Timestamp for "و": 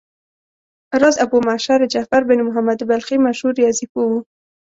4.13-4.23